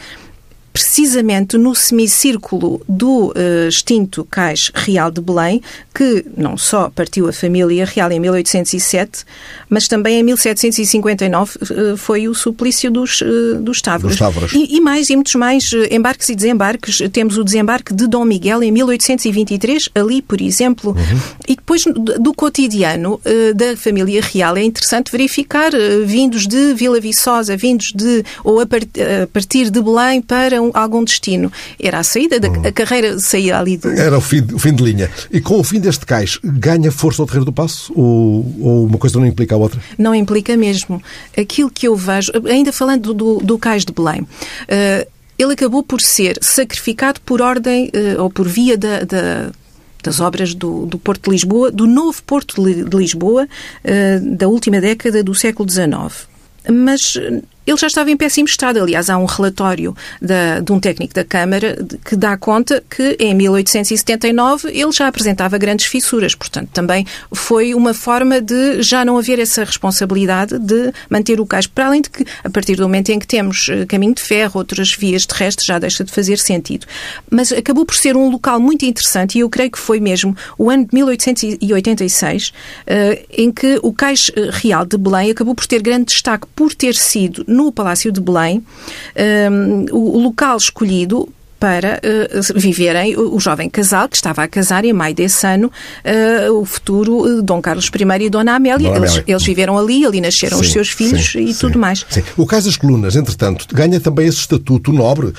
[0.72, 5.60] precisamente no semicírculo do uh, extinto Cais Real de Belém,
[5.94, 9.24] que não só partiu a família real em 1807,
[9.68, 14.16] mas também em 1759 uh, foi o suplício dos, uh, dos Távoras.
[14.52, 16.98] E, e, mais, e muitos mais embarques e desembarques.
[17.12, 20.90] Temos o desembarque de Dom Miguel em 1823, ali, por exemplo.
[20.90, 21.20] Uhum.
[21.48, 23.20] E depois do, do cotidiano
[23.54, 25.72] da família real é interessante verificar
[26.04, 30.70] vindos de Vila Viçosa, vindos de, ou a, part, a partir de Belém para um,
[30.74, 31.52] algum destino.
[31.78, 33.88] Era a saída, da, a carreira saía ali do...
[33.88, 35.10] Era o fim, o fim de linha.
[35.30, 37.92] E com o fim deste cais, ganha força o Terreiro do Passo?
[37.94, 39.80] Ou, ou uma coisa não implica a outra?
[39.98, 41.02] Não implica mesmo.
[41.36, 46.00] Aquilo que eu vejo, ainda falando do, do cais de Belém, uh, ele acabou por
[46.00, 49.50] ser sacrificado por ordem uh, ou por via da, da
[50.02, 54.80] das obras do, do, Porto de Lisboa, do novo Porto de Lisboa, uh, da última
[54.80, 56.26] década do século XIX.
[56.70, 57.18] Mas
[57.66, 58.80] ele já estava em péssimo estado.
[58.80, 63.34] Aliás, há um relatório da, de um técnico da Câmara que dá conta que em
[63.34, 66.34] 1879 ele já apresentava grandes fissuras.
[66.34, 71.66] Portanto, também foi uma forma de já não haver essa responsabilidade de manter o cais.
[71.66, 74.58] Para além de que, a partir do momento em que temos eh, caminho de ferro,
[74.58, 76.86] outras vias terrestres, já deixa de fazer sentido.
[77.30, 80.70] Mas acabou por ser um local muito interessante e eu creio que foi mesmo o
[80.70, 82.52] ano de 1886
[82.86, 86.74] eh, em que o cais eh, real de Belém acabou por ter grande destaque por
[86.74, 88.64] ter sido no Palácio de Belém,
[89.50, 91.28] um, o local escolhido
[91.60, 95.70] para uh, viverem o, o, jovem casal que estava a casar em maio desse ano,
[95.70, 98.88] uh, o futuro uh, Dom Carlos I e Dona Amélia.
[98.88, 99.24] Dona eles, Amélia.
[99.28, 102.06] eles, viveram ali, ali nasceram sim, os seus filhos sim, e sim, tudo mais.
[102.38, 105.34] O Cais das Colunas, entretanto, ganha também esse estatuto nobre.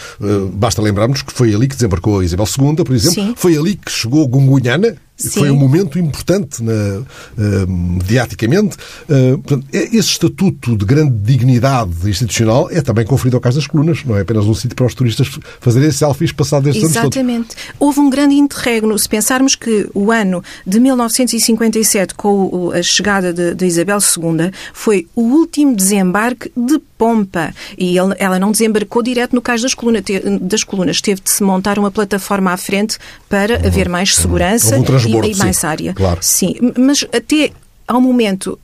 [0.54, 3.34] basta lembrarmos que foi ali que desembarcou a Isabel II, por exemplo.
[3.36, 5.40] Foi ali que chegou Gungunhana, Sim.
[5.40, 8.78] Foi um momento importante na, uh, mediaticamente.
[9.04, 13.68] Uh, portanto, é, esse estatuto de grande dignidade institucional é também conferido ao Cais das
[13.68, 15.30] Colunas, não é apenas um sítio para os turistas
[15.60, 17.56] fazerem selfies passado estes anos Exatamente.
[17.80, 18.98] Houve um grande interregno.
[18.98, 25.08] Se pensarmos que o ano de 1957, com a chegada de, de Isabel II, foi
[25.16, 27.52] o último desembarque de pompa.
[27.76, 30.04] E ele, ela não desembarcou direto no cais das colunas,
[30.40, 31.02] das colunas.
[31.02, 33.66] Teve de se montar uma plataforma à frente para uhum.
[33.66, 35.94] haver mais segurança um e, e, mais sim, área.
[35.96, 36.20] Claro.
[36.22, 37.50] Sim, mas até
[37.88, 38.60] ao momento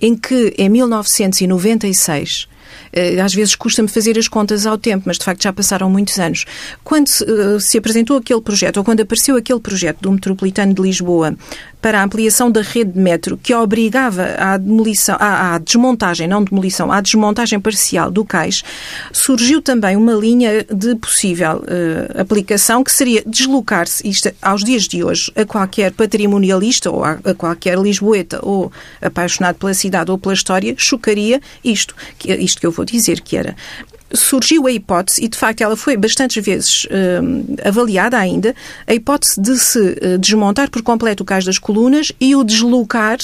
[0.00, 2.48] em que, em 1996,
[3.22, 6.44] Às vezes custa-me fazer as contas ao tempo, mas de facto já passaram muitos anos.
[6.82, 7.08] Quando
[7.60, 11.36] se apresentou aquele projeto, ou quando apareceu aquele projeto do Metropolitano de Lisboa
[11.86, 16.42] para a ampliação da rede de metro, que obrigava à demolição, à, à desmontagem, não
[16.42, 18.64] demolição, à desmontagem parcial do cais,
[19.12, 25.04] surgiu também uma linha de possível uh, aplicação que seria deslocar-se, isto aos dias de
[25.04, 30.34] hoje, a qualquer patrimonialista ou a, a, qualquer lisboeta ou apaixonado pela cidade ou pela
[30.34, 33.54] história, chocaria isto, que, isto que eu vou dizer, que era
[34.16, 38.54] surgiu a hipótese, e de facto ela foi bastantes vezes uh, avaliada ainda,
[38.86, 43.18] a hipótese de se uh, desmontar por completo o cais das colunas e o deslocar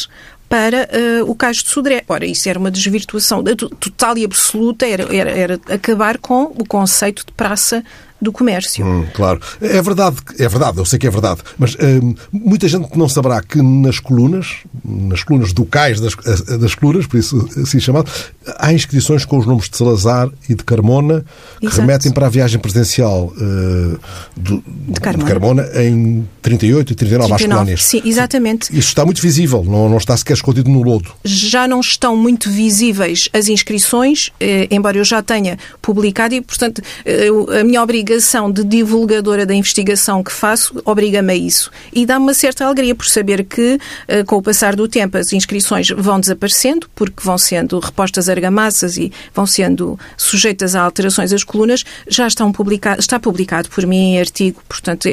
[0.49, 2.05] para uh, o cais de Sodré.
[2.07, 3.43] Ora, isso era uma desvirtuação
[3.81, 7.83] total e absoluta, era, era, era acabar com o conceito de praça
[8.23, 8.87] do comércio.
[8.87, 9.41] Hum, claro.
[9.61, 13.43] É verdade, é verdade, eu sei que é verdade, mas hum, muita gente não saberá
[13.43, 16.15] que nas colunas, nas colunas do cais das,
[16.59, 18.11] das colunas, por isso assim chamado,
[18.59, 21.25] há inscrições com os nomes de Salazar e de Carmona
[21.59, 21.81] que Exato.
[21.81, 23.99] remetem para a viagem presidencial uh,
[24.37, 25.25] do, de, Carmona.
[25.25, 25.69] de, Carmona.
[25.83, 27.85] em 38 e 39, 39 às colónias.
[27.85, 28.71] Sim, exatamente.
[28.71, 31.11] Isso está muito visível, não, não está sequer escondido no lodo.
[31.25, 36.83] Já não estão muito visíveis as inscrições, eh, embora eu já tenha publicado e, portanto,
[37.05, 37.29] eh,
[37.61, 38.12] a minha obrigação
[38.53, 41.71] de divulgadora da investigação que faço obriga-me a isso.
[41.93, 45.33] E dá-me uma certa alegria por saber que, eh, com o passar do tempo, as
[45.33, 51.45] inscrições vão desaparecendo, porque vão sendo repostas argamassas e vão sendo sujeitas a alterações as
[51.45, 55.09] colunas, já estão publicado, está publicado por mim em artigo, portanto,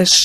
[0.00, 0.24] as,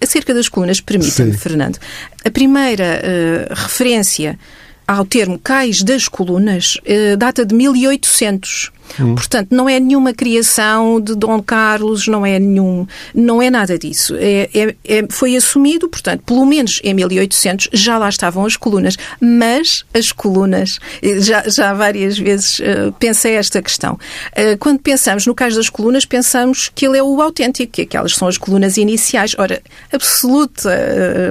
[0.00, 1.78] acerca das colunas, permita-me, Fernando.
[2.24, 4.38] A primeira uh, referência
[4.86, 8.72] ao termo cais das colunas uh, data de 1800.
[9.00, 9.14] Hum.
[9.14, 14.14] Portanto, não é nenhuma criação de Dom Carlos, não é nenhum, não é nada disso.
[14.16, 18.96] É, é, é, foi assumido, portanto, pelo menos em 1800 já lá estavam as colunas,
[19.20, 23.94] mas as colunas, eh, já, já várias vezes uh, pensei esta questão.
[23.94, 28.14] Uh, quando pensamos no caso das colunas, pensamos que ele é o autêntico, que aquelas
[28.14, 29.34] são as colunas iniciais.
[29.38, 30.70] Ora, absoluta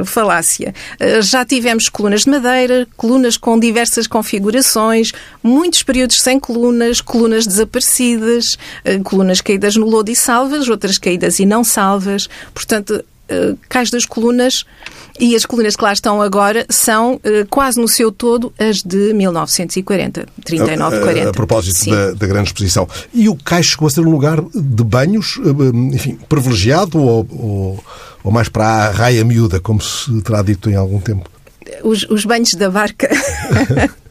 [0.02, 0.74] uh, falácia.
[1.22, 8.58] já tivemos colunas de madeira, colunas com diversas configurações, muitos períodos sem colunas, colunas desaparecidas,
[8.84, 12.28] eh, colunas caídas no lodo e salvas, outras caídas e não salvas.
[12.54, 14.64] Portanto, eh, cais das colunas
[15.20, 19.14] e as colunas que lá estão agora são eh, quase no seu todo as de
[19.14, 21.30] 1940, 39, 40.
[21.30, 22.88] A, propósito da, da, grande exposição.
[23.14, 25.40] E o cais chegou a ser um lugar de banhos,
[25.92, 27.84] enfim, privilegiado ou, ou,
[28.24, 31.30] ou mais para a raia miúda, como se terá dito em algum tempo?
[31.84, 33.10] Os, os banhos da barca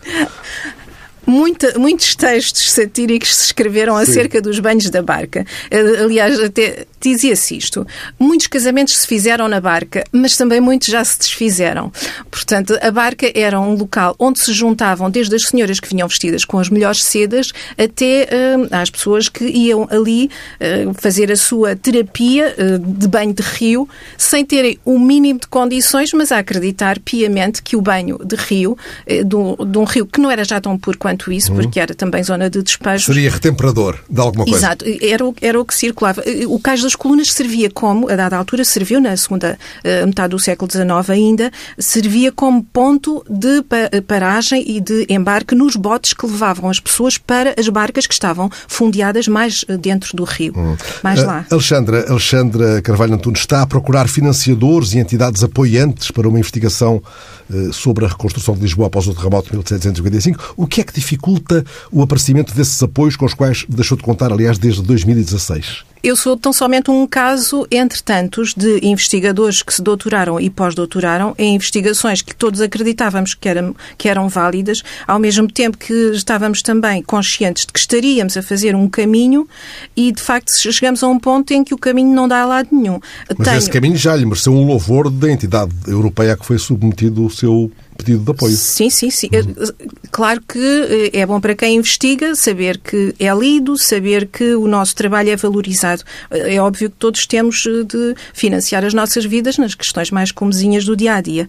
[1.26, 4.02] Muita, muitos textos satíricos se escreveram Sim.
[4.02, 5.44] acerca dos banhos da barca.
[5.70, 7.86] Eh, aliás, até dizia-se isto.
[8.18, 11.92] Muitos casamentos se fizeram na barca, mas também muitos já se desfizeram.
[12.30, 16.44] Portanto, a barca era um local onde se juntavam desde as senhoras que vinham vestidas
[16.44, 21.76] com as melhores sedas até uh, as pessoas que iam ali uh, fazer a sua
[21.76, 26.98] terapia uh, de banho de rio sem terem o mínimo de condições, mas a acreditar
[27.00, 30.60] piamente que o banho de rio, de um, de um rio que não era já
[30.60, 31.62] tão puro quanto quanto isso, uhum.
[31.62, 33.06] porque era também zona de despejo.
[33.06, 34.58] Seria retemperador de alguma coisa.
[34.58, 36.22] Exato, era, o, era o que circulava.
[36.48, 40.38] O Cais das Colunas servia como, a dada altura, serviu na segunda uh, metade do
[40.38, 43.64] século XIX ainda, servia como ponto de
[44.02, 48.50] paragem e de embarque nos botes que levavam as pessoas para as barcas que estavam
[48.68, 50.76] fundeadas mais eh, dentro do rio, hum.
[51.02, 51.46] mais uh, lá.
[51.50, 57.02] Alexandra, Alexandra Carvalho Antunes está a procurar financiadores e entidades apoiantes para uma investigação
[57.48, 60.54] uh, sobre a reconstrução de Lisboa após o terremoto de 1755.
[60.56, 64.32] O que é que dificulta o aparecimento desses apoios com os quais deixou de contar,
[64.32, 65.84] aliás, desde 2016?
[66.02, 71.34] Eu sou tão somente um caso entre tantos de investigadores que se doutoraram e pós-doutoraram
[71.36, 76.62] em investigações que todos acreditávamos que eram, que eram válidas, ao mesmo tempo que estávamos
[76.62, 79.48] também conscientes de que estaríamos a fazer um caminho
[79.96, 82.68] e, de facto, chegamos a um ponto em que o caminho não dá a lado
[82.70, 83.00] nenhum.
[83.36, 83.58] Mas Tenho...
[83.58, 87.30] esse caminho já lhe mereceu um louvor da entidade europeia a que foi submetido o
[87.30, 88.56] seu pedido de apoio.
[88.56, 89.28] Sim, sim, sim.
[89.32, 89.86] Uhum.
[90.10, 94.66] Claro que eh, é bom para quem investiga saber que é lido, saber que o
[94.66, 96.02] nosso trabalho é valorizado.
[96.30, 100.32] Eh, é óbvio que todos temos eh, de financiar as nossas vidas nas questões mais
[100.32, 101.48] comezinhas do dia a dia.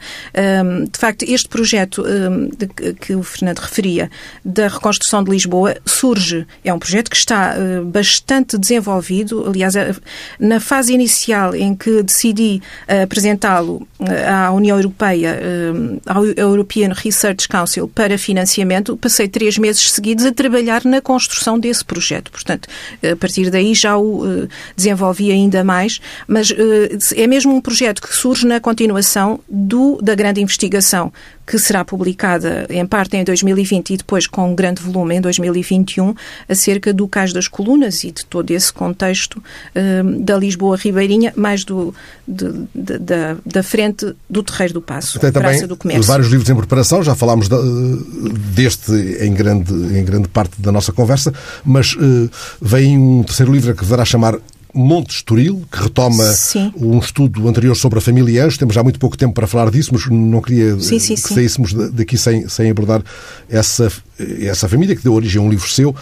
[0.92, 2.04] De facto, este projeto
[3.00, 4.10] que o Fernando referia
[4.44, 7.56] da reconstrução de Lisboa surge, é um projeto que está
[7.86, 9.46] bastante desenvolvido.
[9.48, 9.74] Aliás,
[10.40, 12.62] na fase inicial em que decidi
[13.04, 13.88] apresentá-lo
[14.28, 15.40] à União Europeia,
[16.42, 22.32] European Research Council para financiamento, passei três meses seguidos a trabalhar na construção desse projeto.
[22.32, 22.68] Portanto,
[23.04, 26.56] a partir daí já o uh, desenvolvi ainda mais, mas uh,
[27.16, 31.12] é mesmo um projeto que surge na continuação do, da grande investigação
[31.48, 36.14] que será publicada em parte em 2020 e depois com um grande volume em 2021,
[36.50, 41.64] acerca do Cais das Colunas e de todo esse contexto uh, da Lisboa Ribeirinha, mais
[41.64, 41.96] do,
[42.28, 46.04] de, de, da, da frente do Terreiro do Passo, Tem também do Comércio.
[46.04, 47.48] vários livros em preparação, já falámos
[48.54, 51.34] deste em grande, em grande parte da nossa conversa,
[51.64, 52.30] mas uh,
[52.62, 54.38] vem um terceiro livro que deverá chamar
[54.78, 56.72] Monte Estoril, que retoma sim.
[56.78, 58.58] um estudo anterior sobre a família Anjos.
[58.58, 61.74] Temos já muito pouco tempo para falar disso, mas não queria sim, sim, que saíssemos
[61.74, 63.02] daqui sem, sem abordar
[63.50, 63.92] essa,
[64.42, 65.96] essa família, que deu origem a um livro seu,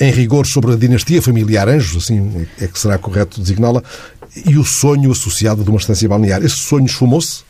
[0.00, 3.82] em rigor sobre a dinastia familiar Anjos, assim é que será correto designá-la,
[4.46, 6.42] e o sonho associado de uma estância balnear.
[6.42, 7.42] Esse sonho esfumou-se?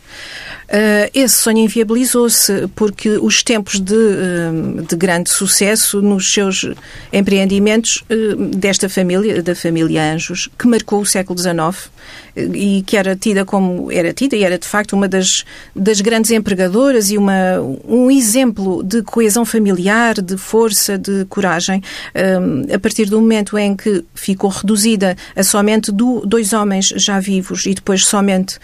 [0.72, 6.66] Uh, esse sonho inviabilizou-se porque os tempos de, uh, de, grande sucesso nos seus
[7.12, 11.92] empreendimentos uh, desta família, da família Anjos, que marcou o século XIX
[12.35, 15.44] e que era tida como era tida e era de facto uma das,
[15.76, 21.82] das grandes empregadoras e uma, um exemplo de coesão familiar, de força, de coragem,
[22.74, 27.66] a partir do momento em que ficou reduzida a somente do, dois homens já vivos
[27.66, 28.58] e depois somente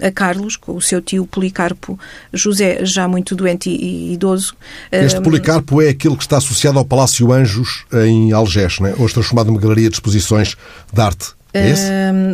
[0.00, 1.98] a Carlos, com o seu tio Policarpo
[2.32, 4.54] José, já muito doente e, idoso.
[4.90, 8.94] Este Policarpo é aquele que está associado ao Palácio Anjos em Algés, não é?
[8.94, 10.56] hoje transformado numa galeria de exposições
[10.92, 11.34] de arte.
[11.52, 11.90] É esse?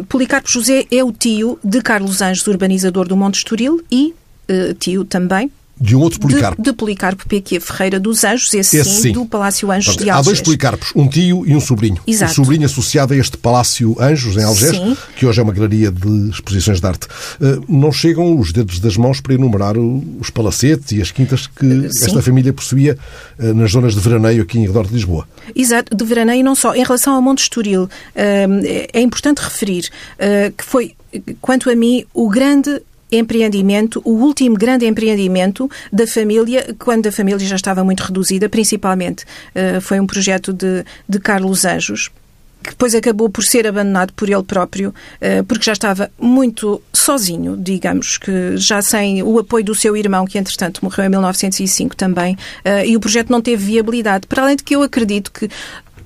[0.08, 4.14] Policarpo José é o tio de Carlos Anjos, urbanizador do Monte Estoril, e
[4.50, 5.50] uh, tio também
[5.82, 6.62] de um outro Policarpo.
[6.62, 7.58] De, de Policarpo P.Q.
[7.58, 10.26] Ferreira dos Anjos, esse, esse sim, sim, do Palácio Anjos Pronto, de Algés.
[10.26, 12.00] Há dois Policarpos, um tio e um sobrinho.
[12.06, 12.30] Exato.
[12.30, 14.96] O sobrinho associado a este Palácio Anjos, em Algés, sim.
[15.16, 17.08] que hoje é uma galeria de exposições de arte.
[17.40, 21.66] Uh, não chegam os dedos das mãos para enumerar os palacetes e as quintas que
[21.66, 22.96] uh, esta família possuía
[23.40, 25.26] uh, nas zonas de veraneio aqui em redor de Lisboa.
[25.52, 26.76] Exato, de veraneio e não só.
[26.76, 29.88] Em relação ao Monte Estoril, é importante referir
[30.56, 30.94] que foi,
[31.40, 32.80] quanto a mim, o grande
[33.12, 39.24] empreendimento, o último grande empreendimento da família, quando a família já estava muito reduzida, principalmente.
[39.54, 42.10] Uh, foi um projeto de, de Carlos Anjos,
[42.62, 47.56] que depois acabou por ser abandonado por ele próprio, eh, porque já estava muito sozinho,
[47.56, 52.36] digamos, que já sem o apoio do seu irmão, que entretanto morreu em 1905 também,
[52.64, 54.26] eh, e o projeto não teve viabilidade.
[54.26, 55.50] Para além de que eu acredito que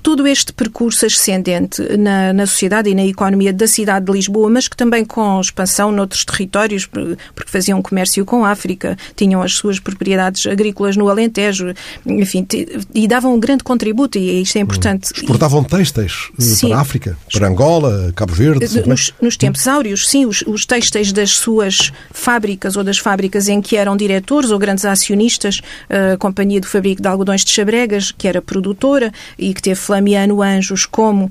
[0.07, 4.69] todo este percurso ascendente na, na sociedade e na economia da cidade de Lisboa, mas
[4.69, 9.81] que também com expansão noutros territórios, porque faziam comércio com a África, tinham as suas
[9.81, 11.75] propriedades agrícolas no Alentejo,
[12.07, 12.47] enfim,
[12.95, 15.11] e davam um grande contributo, e isto é importante.
[15.12, 18.87] Exportavam têxteis eh, para a África, para Angola, Cabo Verde.
[18.87, 23.61] Nos, nos tempos áureos, sim, os, os têxteis das suas fábricas ou das fábricas em
[23.61, 28.29] que eram diretores ou grandes acionistas, a Companhia do Fabrico de Algodões de Chabregas, que
[28.29, 31.31] era produtora e que teve Flamiano Anjos como uh,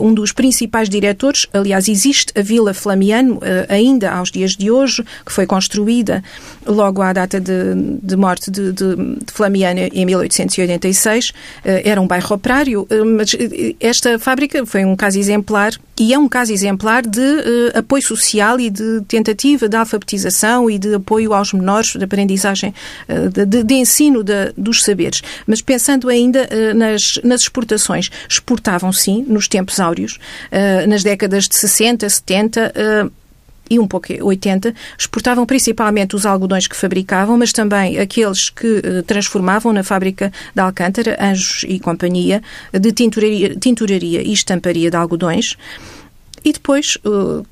[0.00, 1.48] um dos principais diretores.
[1.52, 6.22] Aliás, existe a Vila Flamiano uh, ainda aos dias de hoje, que foi construída
[6.64, 11.30] logo à data de, de morte de, de, de, Flamiano em 1886.
[11.30, 11.32] Uh,
[11.64, 13.36] eh, era um bairro operário, mas
[13.80, 18.58] esta fábrica foi um caso exemplar e é um caso exemplar de uh, apoio social
[18.58, 22.74] e de tentativa de alfabetização e de apoio aos menores, de aprendizagem,
[23.08, 25.22] uh, de, de, ensino de, dos saberes.
[25.46, 30.18] Mas pensando ainda uh, nas, nas exportações, exportavam sim, nos tempos áureos,
[30.88, 32.72] nas décadas de 60, 70,
[33.70, 39.72] e um pouco 80, exportavam principalmente os algodões que fabricavam, mas também aqueles que transformavam
[39.72, 45.56] na fábrica de Alcântara, Anjos e Companhia, de tinturaria, tinturaria e estamparia de algodões.
[46.44, 47.46] E depois uh,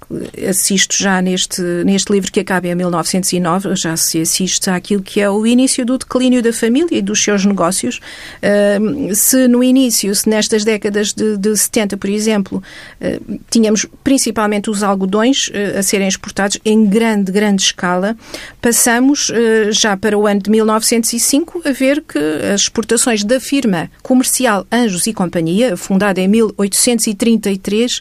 [0.48, 5.30] assisto já neste, neste livro que acaba em 1909, já se assiste àquilo que é
[5.30, 8.00] o início do declínio da família e dos seus negócios.
[8.42, 12.62] Uh, se no início, se nestas décadas de, de 70, por exemplo,
[13.00, 18.14] uh, tínhamos principalmente os algodões uh, a serem exportados em grande, grande escala,
[18.60, 22.18] passamos uh, já para o ano de 1905 a ver que
[22.52, 28.00] as exportações da firma comercial Anjos e Companhia, fundada em 1833,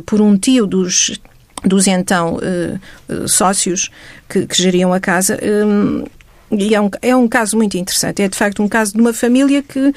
[0.00, 1.20] por um tio dos,
[1.64, 3.90] dos então uh, sócios
[4.28, 5.38] que, que, geriam a casa.
[6.50, 8.22] E é um, é um caso muito interessante.
[8.22, 9.92] É de facto um caso de uma família que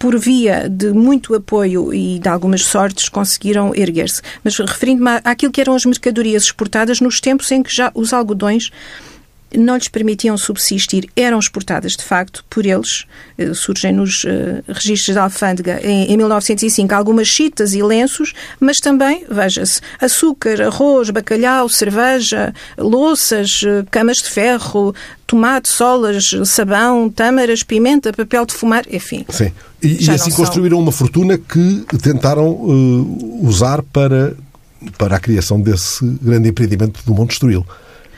[0.00, 4.22] por via de muito apoio e de algumas sortes, conseguiram erguer-se.
[4.42, 8.70] Mas referindo-me àquilo que eram as mercadorias exportadas nos tempos em que já os algodões
[9.56, 13.06] não lhes permitiam subsistir, eram exportadas de facto por eles.
[13.36, 14.28] Eh, surgem nos uh,
[14.68, 21.10] registros da alfândega em, em 1905 algumas chitas e lenços, mas também, veja-se, açúcar, arroz,
[21.10, 24.94] bacalhau, cerveja, louças, uh, camas de ferro,
[25.26, 29.24] tomate, solas, sabão, tâmaras, pimenta, papel de fumar, enfim.
[29.28, 29.52] Sim.
[29.82, 30.82] E, e assim construíram são.
[30.82, 34.34] uma fortuna que tentaram uh, usar para,
[34.98, 37.64] para a criação desse grande empreendimento do Monte Estoril.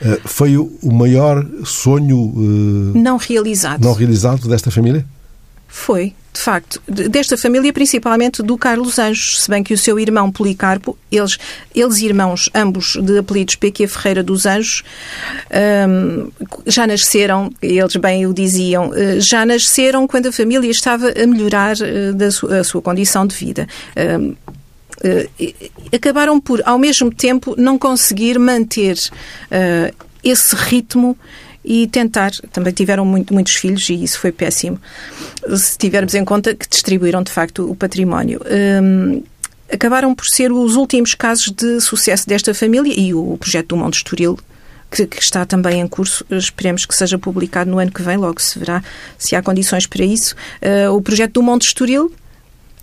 [0.03, 3.81] Uh, foi o maior sonho uh, não realizado.
[3.81, 5.05] Não realizado desta família?
[5.73, 6.79] Foi, de facto.
[6.87, 11.39] Desta família, principalmente do Carlos Anjos, se bem que o seu irmão Policarpo, eles,
[11.73, 14.83] eles irmãos, ambos de apelidos PQ Ferreira dos Anjos,
[15.89, 16.29] um,
[16.67, 21.75] já nasceram, eles bem o diziam, uh, já nasceram quando a família estava a melhorar
[22.13, 23.67] da su a sua condição de vida.
[23.97, 24.37] Um, uh,
[25.93, 28.97] acabaram por, ao mesmo tempo, não conseguir manter
[30.23, 31.17] esse ritmo
[31.63, 32.31] e tentar.
[32.51, 34.79] Também tiveram muito, muitos filhos e isso foi péssimo.
[35.55, 38.41] Se tivermos em conta que distribuíram de facto o património.
[38.81, 39.23] Um,
[39.71, 43.95] acabaram por ser os últimos casos de sucesso desta família e o projeto do Monte
[43.95, 44.37] Estoril
[44.91, 46.25] que, que, está também em curso.
[46.29, 48.83] Esperemos que seja publicado no ano que vem, logo se verá
[49.17, 50.35] se há condições para isso.
[50.61, 52.13] Uh, o projeto do Monte Estoril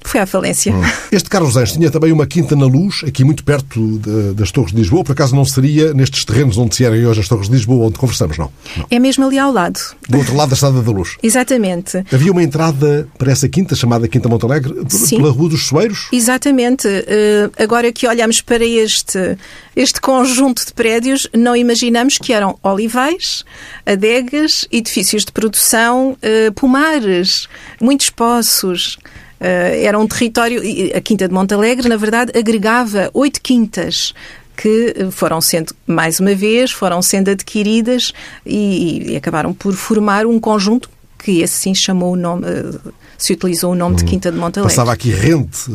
[0.03, 0.75] foi à falência.
[0.75, 0.83] Hum.
[1.13, 4.73] Este Carlos Anjos tinha também uma quinta na Luz, aqui muito perto de, das Torres
[4.73, 5.05] de Lisboa.
[5.05, 7.99] Por acaso não seria nestes terrenos onde se erguem hoje as Torres de Lisboa, onde
[7.99, 8.51] conversamos, não?
[8.77, 8.87] não?
[8.91, 9.79] É mesmo ali ao lado.
[10.09, 11.17] Do outro lado da Estrada da Luz.
[11.23, 12.05] Exatamente.
[12.13, 15.17] Havia uma entrada para essa quinta, chamada Quinta Montalegre, Sim.
[15.19, 16.09] pela Rua dos Soeiros?
[16.13, 16.87] Exatamente.
[16.89, 19.37] Uh, agora que olhamos para este,
[19.77, 23.45] este conjunto de prédios, não imaginamos que eram olivais,
[23.87, 27.49] adegas, edifícios de produção, uh, pomares,
[27.81, 28.99] muitos poços.
[29.41, 30.61] Uh, era um território,
[30.95, 34.13] a Quinta de Montalegre, na verdade, agregava oito quintas
[34.57, 38.13] que foram sendo, mais uma vez, foram sendo adquiridas
[38.45, 43.33] e, e acabaram por formar um conjunto que esse sim chamou o nome, uh, se
[43.33, 44.07] utilizou o nome de hum.
[44.09, 44.75] Quinta de Montalegre.
[44.75, 45.71] Passava aqui rente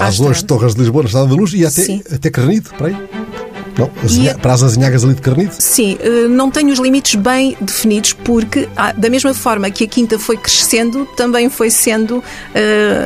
[0.00, 2.96] às, às Torres de Lisboa, na Estrada da Luz, e até, até Carnide, para aí?
[3.78, 3.88] Não,
[4.40, 5.54] para as azinhagas ali de Carnide?
[5.54, 9.86] Sim, eh, não tenho os limites bem definidos porque, ah, da mesma forma que a
[9.86, 12.22] quinta foi crescendo, também foi sendo uh,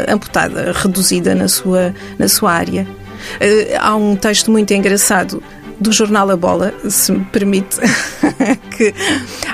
[0.08, 2.82] amputada, reduzida na sua, na sua área.
[2.82, 5.42] Uh, há um texto muito engraçado
[5.78, 7.78] do jornal A Bola, se me permite,
[8.76, 8.94] que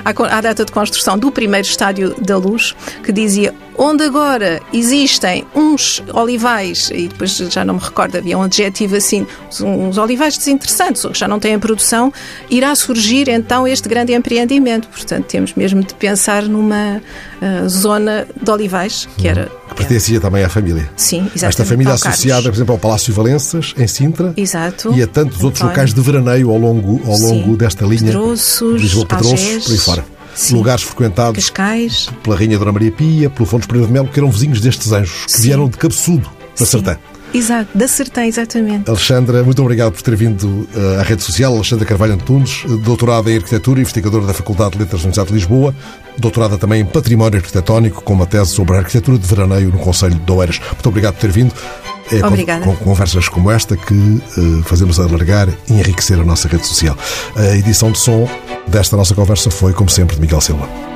[0.05, 6.03] à data de construção do primeiro estádio da Luz, que dizia onde agora existem uns
[6.13, 9.25] olivais, e depois já não me recordo, havia um adjetivo assim,
[9.61, 12.11] uns olivais desinteressantes, ou que já não têm produção,
[12.49, 14.89] irá surgir então este grande empreendimento.
[14.89, 17.01] Portanto, temos mesmo de pensar numa
[17.41, 19.49] uh, zona de olivais, que era.
[19.69, 20.89] Que pertencia também à família.
[20.97, 21.45] Sim, exatamente.
[21.45, 24.33] Esta família associada, por exemplo, ao Palácio Valenças, em Sintra.
[24.35, 24.93] Exato.
[24.93, 28.11] E a tantos outros locais de veraneio ao longo, ao longo desta linha.
[28.11, 30.18] Pedroços, Lisboa Pedroços, por aí fora.
[30.35, 30.55] Sim.
[30.55, 32.09] lugares frequentados Cascais.
[32.23, 35.25] pela Rainha Dona Maria Pia, pelo Fontes Pereira de Melo, que eram vizinhos destes anjos,
[35.25, 35.41] que Sim.
[35.43, 36.97] vieram de Cabeçudo, da Sertã.
[37.33, 38.89] Exato, da Sertã, exatamente.
[38.89, 41.53] Alexandra, muito obrigado por ter vindo uh, à rede social.
[41.53, 45.75] Alexandra Carvalho Antunes, doutorada em Arquitetura, investigadora da Faculdade de Letras da Universidade de Lisboa,
[46.17, 50.15] doutorada também em Património Arquitetónico, com uma tese sobre a arquitetura de veraneio no Conselho
[50.15, 50.59] de Oeiras.
[50.59, 51.53] Muito obrigado por ter vindo.
[52.11, 52.65] É Obrigada.
[52.65, 56.97] Com, com conversas como esta que uh, fazemos alargar e enriquecer a nossa rede social.
[57.35, 58.27] A edição de som
[58.69, 60.88] desta nossa conversa foi, como sempre, de Miguel Silva.